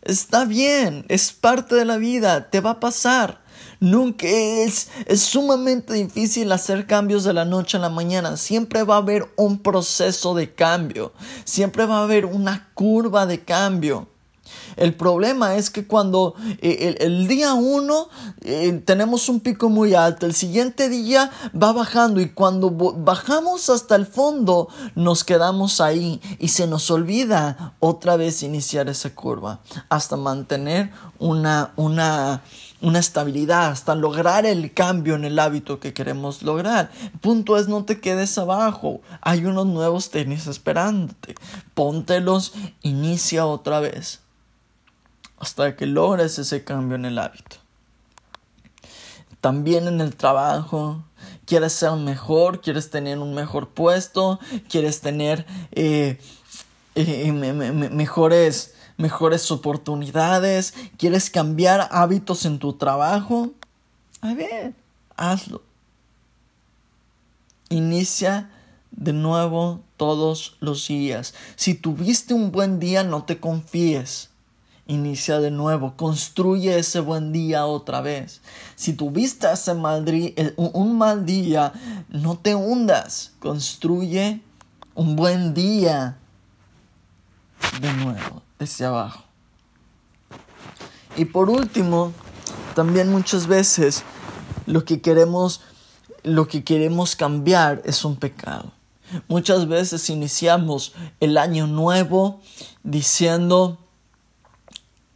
Está 0.00 0.46
bien, 0.46 1.04
es 1.08 1.32
parte 1.34 1.74
de 1.74 1.84
la 1.84 1.98
vida, 1.98 2.48
te 2.48 2.62
va 2.62 2.70
a 2.70 2.80
pasar. 2.80 3.44
Nunca 3.86 4.26
es, 4.26 4.88
es 5.06 5.22
sumamente 5.22 5.94
difícil 5.94 6.50
hacer 6.50 6.88
cambios 6.88 7.22
de 7.22 7.32
la 7.32 7.44
noche 7.44 7.76
a 7.76 7.80
la 7.80 7.88
mañana. 7.88 8.36
Siempre 8.36 8.82
va 8.82 8.96
a 8.96 8.98
haber 8.98 9.32
un 9.36 9.60
proceso 9.60 10.34
de 10.34 10.52
cambio. 10.52 11.12
Siempre 11.44 11.86
va 11.86 11.98
a 11.98 12.02
haber 12.02 12.26
una 12.26 12.68
curva 12.74 13.26
de 13.26 13.44
cambio. 13.44 14.08
El 14.76 14.94
problema 14.94 15.54
es 15.56 15.70
que 15.70 15.86
cuando 15.86 16.34
eh, 16.60 16.96
el, 17.00 17.28
día 17.28 17.54
uno 17.54 18.08
eh, 18.42 18.82
tenemos 18.84 19.28
un 19.28 19.40
pico 19.40 19.68
muy 19.68 19.94
alto, 19.94 20.26
el 20.26 20.34
siguiente 20.34 20.88
día 20.88 21.30
va 21.60 21.72
bajando 21.72 22.20
y 22.20 22.30
cuando 22.30 22.70
bajamos 22.70 23.70
hasta 23.70 23.96
el 23.96 24.06
fondo 24.06 24.68
nos 24.94 25.24
quedamos 25.24 25.80
ahí 25.80 26.20
y 26.38 26.48
se 26.48 26.66
nos 26.66 26.90
olvida 26.90 27.74
otra 27.80 28.16
vez 28.16 28.42
iniciar 28.42 28.88
esa 28.88 29.14
curva 29.14 29.60
hasta 29.88 30.16
mantener 30.16 30.90
una, 31.18 31.72
una, 31.76 32.42
una 32.80 32.98
estabilidad, 32.98 33.68
hasta 33.68 33.94
lograr 33.94 34.44
el 34.44 34.72
cambio 34.72 35.14
en 35.14 35.24
el 35.24 35.38
hábito 35.38 35.80
que 35.80 35.92
queremos 35.92 36.42
lograr. 36.42 36.90
Punto 37.20 37.56
es 37.56 37.68
no 37.68 37.84
te 37.84 38.00
quedes 38.00 38.36
abajo, 38.38 39.00
hay 39.20 39.44
unos 39.44 39.66
nuevos 39.66 40.10
tenis 40.10 40.46
esperándote, 40.46 41.34
póntelos, 41.74 42.52
inicia 42.82 43.46
otra 43.46 43.80
vez. 43.80 44.20
Hasta 45.38 45.76
que 45.76 45.86
logres 45.86 46.38
ese 46.38 46.64
cambio 46.64 46.96
en 46.96 47.04
el 47.04 47.18
hábito. 47.18 47.56
También 49.40 49.86
en 49.86 50.00
el 50.00 50.16
trabajo, 50.16 51.04
quieres 51.44 51.72
ser 51.72 51.92
mejor, 51.92 52.60
quieres 52.60 52.90
tener 52.90 53.18
un 53.18 53.34
mejor 53.34 53.68
puesto, 53.68 54.40
quieres 54.68 55.00
tener 55.00 55.46
eh, 55.72 56.18
eh, 56.94 57.32
mejores, 57.32 58.74
mejores 58.96 59.50
oportunidades, 59.50 60.74
quieres 60.96 61.30
cambiar 61.30 61.88
hábitos 61.90 62.44
en 62.44 62.58
tu 62.58 62.72
trabajo. 62.74 63.52
A 64.20 64.34
ver, 64.34 64.74
hazlo. 65.16 65.62
Inicia 67.68 68.50
de 68.90 69.12
nuevo 69.12 69.80
todos 69.96 70.56
los 70.60 70.88
días. 70.88 71.34
Si 71.56 71.74
tuviste 71.74 72.34
un 72.34 72.52
buen 72.52 72.78
día, 72.78 73.02
no 73.02 73.24
te 73.24 73.38
confíes. 73.38 74.30
Inicia 74.88 75.40
de 75.40 75.50
nuevo, 75.50 75.94
construye 75.96 76.78
ese 76.78 77.00
buen 77.00 77.32
día 77.32 77.66
otra 77.66 78.00
vez. 78.00 78.40
Si 78.76 78.92
tuviste 78.92 79.48
día, 80.04 80.32
un 80.56 80.96
mal 80.96 81.26
día, 81.26 81.72
no 82.08 82.38
te 82.38 82.54
hundas, 82.54 83.32
construye 83.40 84.40
un 84.94 85.16
buen 85.16 85.54
día 85.54 86.18
de 87.80 87.92
nuevo, 87.94 88.42
desde 88.58 88.84
abajo. 88.84 89.24
Y 91.16 91.24
por 91.26 91.48
último, 91.50 92.12
también 92.74 93.10
muchas 93.10 93.46
veces 93.46 94.02
lo 94.66 94.84
que 94.84 95.00
queremos 95.00 95.62
lo 96.26 96.48
que 96.48 96.64
queremos 96.64 97.14
cambiar 97.14 97.82
es 97.84 98.04
un 98.04 98.16
pecado. 98.16 98.72
Muchas 99.28 99.68
veces 99.68 100.10
iniciamos 100.10 100.92
el 101.20 101.38
año 101.38 101.68
nuevo 101.68 102.40
diciendo 102.82 103.78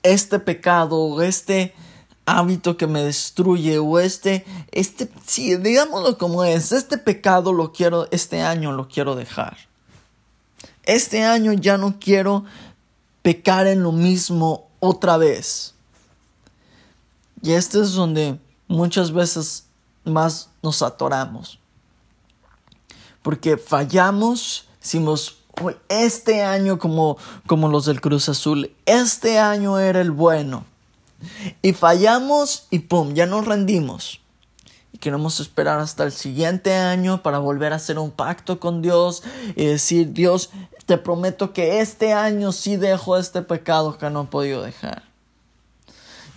este 0.04 0.38
pecado 0.38 0.96
o 0.96 1.20
este 1.20 1.74
hábito 2.26 2.76
que 2.76 2.86
me 2.86 3.02
destruye 3.02 3.78
o 3.78 3.98
este, 3.98 4.44
este, 4.70 5.10
sí, 5.26 5.56
digámoslo 5.56 6.16
como 6.16 6.44
es, 6.44 6.70
este 6.70 6.96
pecado 6.96 7.52
lo 7.52 7.72
quiero, 7.72 8.06
este 8.12 8.42
año 8.42 8.70
lo 8.70 8.86
quiero 8.86 9.16
dejar. 9.16 9.56
Este 10.84 11.24
año 11.24 11.52
ya 11.52 11.76
no 11.76 11.98
quiero 11.98 12.44
pecar 13.22 13.66
en 13.66 13.82
lo 13.82 13.92
mismo 13.92 14.68
otra 14.80 15.16
vez. 15.16 15.74
Y 17.42 17.52
este 17.52 17.80
es 17.80 17.92
donde 17.92 18.38
muchas 18.68 19.12
veces 19.12 19.64
más 20.04 20.50
nos 20.62 20.82
atoramos. 20.82 21.58
Porque 23.22 23.56
fallamos, 23.56 24.66
decimos, 24.80 25.36
este 25.88 26.42
año 26.42 26.78
como, 26.78 27.18
como 27.46 27.68
los 27.68 27.86
del 27.86 28.00
Cruz 28.00 28.28
Azul, 28.28 28.72
este 28.86 29.38
año 29.38 29.78
era 29.78 30.00
el 30.00 30.10
bueno. 30.10 30.64
Y 31.62 31.72
fallamos 31.72 32.66
y 32.70 32.80
pum, 32.80 33.14
ya 33.14 33.26
nos 33.26 33.46
rendimos. 33.46 34.20
Y 34.92 34.98
queremos 34.98 35.38
esperar 35.38 35.78
hasta 35.78 36.04
el 36.04 36.12
siguiente 36.12 36.74
año 36.74 37.22
para 37.22 37.38
volver 37.38 37.72
a 37.72 37.76
hacer 37.76 37.98
un 37.98 38.10
pacto 38.10 38.58
con 38.58 38.82
Dios 38.82 39.22
y 39.54 39.66
decir, 39.66 40.12
Dios, 40.12 40.50
te 40.90 40.98
prometo 40.98 41.52
que 41.52 41.80
este 41.80 42.12
año 42.12 42.50
sí 42.50 42.74
dejo 42.74 43.16
este 43.16 43.42
pecado 43.42 43.96
que 43.96 44.10
no 44.10 44.22
he 44.22 44.26
podido 44.26 44.60
dejar. 44.60 45.04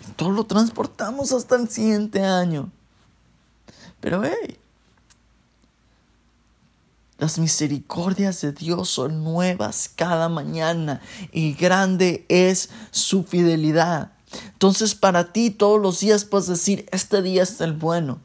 Y 0.07 0.11
todo 0.11 0.29
lo 0.29 0.43
transportamos 0.43 1.31
hasta 1.31 1.55
el 1.55 1.67
siguiente 1.69 2.23
año. 2.23 2.69
Pero 3.99 4.21
hey, 4.23 4.59
las 7.17 7.39
misericordias 7.39 8.41
de 8.41 8.51
Dios 8.51 8.91
son 8.91 9.23
nuevas 9.23 9.89
cada 9.89 10.29
mañana 10.29 11.01
y 11.31 11.55
grande 11.55 12.23
es 12.29 12.69
su 12.91 13.23
fidelidad. 13.23 14.11
Entonces 14.51 14.93
para 14.93 15.33
ti 15.33 15.49
todos 15.49 15.81
los 15.81 15.99
días 15.99 16.25
puedes 16.25 16.45
decir, 16.45 16.87
este 16.91 17.23
día 17.23 17.41
es 17.41 17.59
el 17.59 17.73
bueno. 17.73 18.19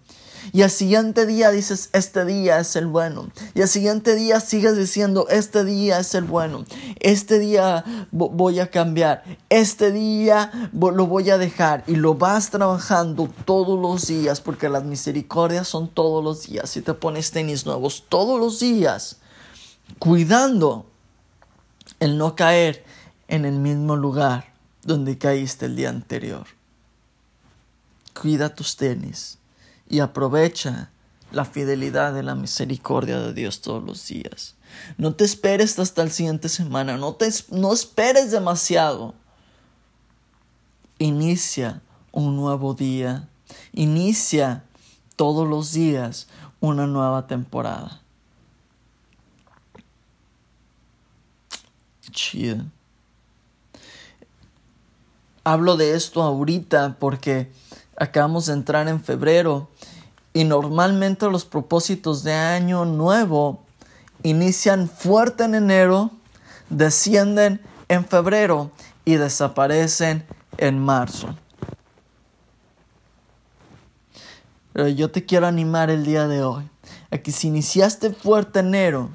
Y 0.52 0.62
al 0.62 0.70
siguiente 0.70 1.26
día 1.26 1.50
dices, 1.50 1.90
este 1.92 2.24
día 2.24 2.58
es 2.58 2.76
el 2.76 2.86
bueno. 2.86 3.30
Y 3.54 3.62
al 3.62 3.68
siguiente 3.68 4.14
día 4.14 4.40
sigues 4.40 4.76
diciendo, 4.76 5.26
este 5.28 5.64
día 5.64 5.98
es 5.98 6.14
el 6.14 6.24
bueno. 6.24 6.64
Este 7.00 7.38
día 7.38 7.84
voy 8.10 8.60
a 8.60 8.70
cambiar. 8.70 9.24
Este 9.48 9.92
día 9.92 10.70
lo 10.72 11.06
voy 11.06 11.30
a 11.30 11.38
dejar. 11.38 11.84
Y 11.86 11.96
lo 11.96 12.14
vas 12.14 12.50
trabajando 12.50 13.28
todos 13.44 13.78
los 13.78 14.06
días 14.06 14.40
porque 14.40 14.68
las 14.68 14.84
misericordias 14.84 15.68
son 15.68 15.88
todos 15.88 16.22
los 16.24 16.46
días. 16.46 16.70
Si 16.70 16.82
te 16.82 16.94
pones 16.94 17.30
tenis 17.30 17.66
nuevos 17.66 18.04
todos 18.08 18.40
los 18.40 18.60
días, 18.60 19.18
cuidando 19.98 20.86
el 22.00 22.18
no 22.18 22.36
caer 22.36 22.84
en 23.28 23.44
el 23.44 23.58
mismo 23.58 23.96
lugar 23.96 24.52
donde 24.82 25.18
caíste 25.18 25.66
el 25.66 25.76
día 25.76 25.90
anterior. 25.90 26.46
Cuida 28.14 28.54
tus 28.54 28.76
tenis 28.76 29.37
y 29.88 30.00
aprovecha 30.00 30.90
la 31.30 31.44
fidelidad 31.44 32.14
de 32.14 32.22
la 32.22 32.34
misericordia 32.34 33.18
de 33.18 33.34
Dios 33.34 33.60
todos 33.60 33.82
los 33.82 34.06
días. 34.06 34.56
No 34.96 35.14
te 35.14 35.24
esperes 35.24 35.78
hasta 35.78 36.04
la 36.04 36.10
siguiente 36.10 36.48
semana, 36.48 36.96
no, 36.96 37.14
te, 37.14 37.28
no 37.50 37.72
esperes 37.72 38.30
demasiado. 38.30 39.14
Inicia 40.98 41.82
un 42.12 42.36
nuevo 42.36 42.74
día, 42.74 43.28
inicia 43.72 44.64
todos 45.16 45.46
los 45.46 45.72
días 45.72 46.28
una 46.60 46.86
nueva 46.86 47.26
temporada. 47.26 48.00
Chido. 52.10 52.64
Hablo 55.44 55.76
de 55.76 55.94
esto 55.94 56.22
ahorita 56.22 56.96
porque 56.98 57.50
acabamos 57.98 58.46
de 58.46 58.52
entrar 58.52 58.88
en 58.88 59.02
febrero 59.02 59.68
y 60.32 60.44
normalmente 60.44 61.28
los 61.28 61.44
propósitos 61.44 62.22
de 62.22 62.32
año 62.32 62.84
nuevo 62.84 63.64
inician 64.22 64.88
fuerte 64.88 65.44
en 65.44 65.56
enero, 65.56 66.12
descienden 66.70 67.60
en 67.88 68.04
febrero 68.04 68.70
y 69.04 69.16
desaparecen 69.16 70.24
en 70.58 70.78
marzo. 70.78 71.34
Pero 74.72 74.88
yo 74.88 75.10
te 75.10 75.24
quiero 75.24 75.48
animar 75.48 75.90
el 75.90 76.04
día 76.04 76.28
de 76.28 76.44
hoy 76.44 76.68
a 77.10 77.18
que 77.18 77.32
si 77.32 77.48
iniciaste 77.48 78.10
fuerte 78.10 78.60
enero 78.60 79.10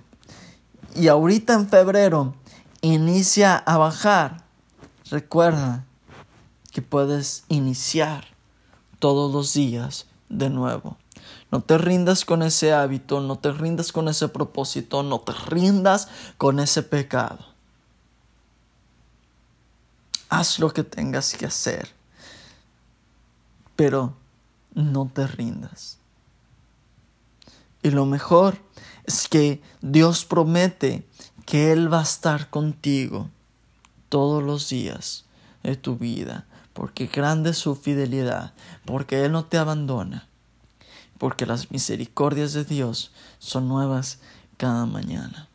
y 0.93 1.07
ahorita 1.07 1.53
en 1.53 1.69
febrero 1.69 2.35
inicia 2.81 3.55
a 3.55 3.77
bajar, 3.77 4.43
recuerda 5.09 5.85
que 6.71 6.81
puedes 6.81 7.45
iniciar 7.47 8.32
todos 9.03 9.33
los 9.33 9.51
días 9.51 10.05
de 10.29 10.49
nuevo. 10.49 10.95
No 11.51 11.59
te 11.59 11.77
rindas 11.77 12.23
con 12.23 12.41
ese 12.41 12.71
hábito, 12.71 13.19
no 13.19 13.37
te 13.37 13.51
rindas 13.51 13.91
con 13.91 14.07
ese 14.07 14.29
propósito, 14.29 15.03
no 15.03 15.19
te 15.19 15.33
rindas 15.33 16.07
con 16.37 16.57
ese 16.61 16.83
pecado. 16.83 17.39
Haz 20.29 20.57
lo 20.57 20.71
que 20.71 20.85
tengas 20.85 21.33
que 21.33 21.47
hacer, 21.47 21.89
pero 23.75 24.13
no 24.73 25.11
te 25.13 25.27
rindas. 25.27 25.97
Y 27.81 27.89
lo 27.89 28.05
mejor 28.05 28.57
es 29.03 29.27
que 29.27 29.61
Dios 29.81 30.23
promete 30.23 31.05
que 31.45 31.73
Él 31.73 31.91
va 31.91 31.99
a 31.99 32.03
estar 32.03 32.49
contigo 32.49 33.29
todos 34.07 34.41
los 34.41 34.69
días 34.69 35.25
de 35.61 35.75
tu 35.75 35.97
vida 35.97 36.45
porque 36.73 37.07
grande 37.07 37.51
es 37.51 37.57
su 37.57 37.75
fidelidad, 37.75 38.53
porque 38.85 39.23
Él 39.25 39.31
no 39.31 39.45
te 39.45 39.57
abandona, 39.57 40.27
porque 41.17 41.45
las 41.45 41.71
misericordias 41.71 42.53
de 42.53 42.65
Dios 42.65 43.11
son 43.39 43.67
nuevas 43.67 44.19
cada 44.57 44.85
mañana. 44.85 45.47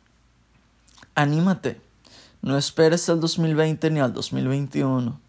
Anímate, 1.15 1.81
no 2.41 2.57
esperes 2.57 3.09
al 3.09 3.19
2020 3.19 3.91
ni 3.91 3.99
al 3.99 4.13
2021. 4.13 5.19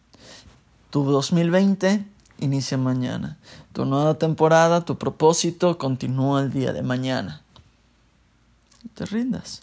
Tu 0.90 1.05
2020 1.05 2.05
inicia 2.38 2.79
mañana. 2.79 3.38
Tu 3.72 3.85
nueva 3.85 4.14
temporada, 4.14 4.85
tu 4.85 4.98
propósito 4.98 5.79
continúa 5.79 6.42
el 6.42 6.53
día 6.53 6.72
de 6.72 6.83
mañana. 6.83 7.42
te 8.94 9.05
rindas. 9.07 9.62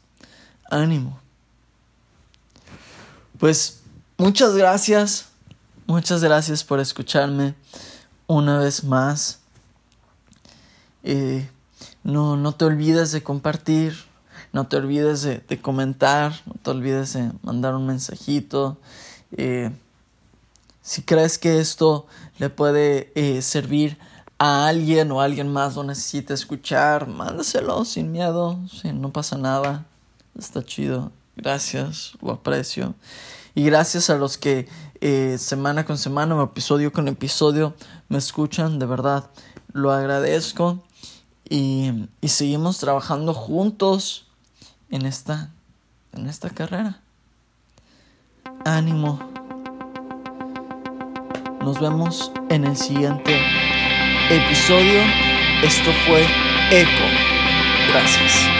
Ánimo. 0.69 1.19
Pues 3.39 3.81
muchas 4.17 4.55
gracias. 4.55 5.29
Muchas 5.88 6.21
gracias 6.21 6.65
por 6.65 6.82
escucharme 6.82 7.56
una 8.28 8.60
vez 8.60 8.84
más. 8.84 9.39
Eh, 11.02 11.50
no, 12.04 12.36
no 12.36 12.52
te 12.52 12.65
olvides 12.65 13.13
de 13.13 13.23
compartir, 13.23 13.95
no 14.52 14.67
te 14.67 14.76
olvides 14.76 15.21
de, 15.21 15.62
comentar, 15.62 16.34
no 16.45 16.56
te 16.62 16.71
olvides 16.71 17.13
de 17.13 17.32
mandar 17.41 17.73
un 17.73 17.86
mensajito. 17.88 18.78
Eh, 19.32 19.71
si 20.82 21.04
crees 21.04 21.38
que 21.38 21.62
esto 21.62 22.06
le 22.38 22.50
puede 22.50 23.13
eh, 23.15 23.41
servir 23.41 23.97
a 24.39 24.67
alguien 24.67 25.10
o 25.13 25.21
a 25.21 25.23
alguien 25.23 25.47
más 25.54 25.78
lo 25.78 25.86
necesita 25.86 26.34
escuchar, 26.34 27.08
mándaselo 27.08 27.86
sin 27.86 28.12
miedo, 28.12 28.60
no 28.93 29.13
pasa 29.13 29.38
nada, 29.38 29.86
está 30.38 30.62
chido. 30.65 31.13
Gracias, 31.38 32.12
lo 32.21 32.34
aprecio. 32.34 32.93
Y 33.58 33.63
gracias 33.63 34.12
a 34.12 34.17
los 34.17 34.38
que 34.38 34.67
eh, 35.01 35.38
semana 35.38 35.86
con 35.86 35.97
semana 35.97 36.36
o 36.36 36.43
episodio 36.43 36.91
con 36.91 37.07
episodio 37.07 37.75
me 38.10 38.17
escuchan, 38.17 38.79
de 38.79 38.86
verdad, 38.86 39.29
lo 39.73 39.91
agradezco. 39.91 40.83
Y, 41.49 42.07
y 42.19 42.27
seguimos 42.27 42.77
trabajando 42.77 43.33
juntos 43.33 44.27
en 44.89 45.05
esta, 45.05 45.51
en 46.13 46.27
esta 46.27 46.49
carrera. 46.49 46.99
Ánimo. 48.65 49.19
Nos 51.62 51.79
vemos 51.79 52.31
en 52.49 52.65
el 52.65 52.75
siguiente 52.77 53.39
episodio. 54.29 55.01
Esto 55.63 55.91
fue 56.05 56.21
Eco. 56.71 57.91
Gracias. 57.91 58.56